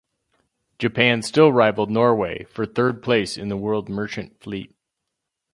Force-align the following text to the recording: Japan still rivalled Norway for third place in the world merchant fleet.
Japan 0.79 1.21
still 1.21 1.53
rivalled 1.53 1.91
Norway 1.91 2.45
for 2.45 2.65
third 2.65 3.03
place 3.03 3.37
in 3.37 3.49
the 3.49 3.55
world 3.55 3.87
merchant 3.87 4.39
fleet. 4.41 4.75